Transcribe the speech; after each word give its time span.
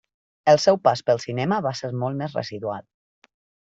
El 0.53 0.59
seu 0.63 0.79
pas 0.87 1.05
pel 1.11 1.23
cinema 1.27 1.61
va 1.69 1.77
ser 1.83 1.93
molt 2.03 2.23
més 2.25 2.43
residual. 2.43 2.93